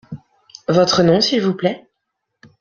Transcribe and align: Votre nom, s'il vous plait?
Votre 0.67 1.03
nom, 1.03 1.21
s'il 1.21 1.43
vous 1.43 1.53
plait? 1.53 1.87